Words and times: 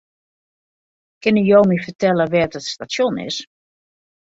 Kinne 1.21 1.43
jo 1.49 1.59
my 1.71 1.77
fertelle 1.85 2.25
wêr't 2.31 2.57
it 2.59 2.65
stasjon 2.71 3.15
is? 3.27 3.37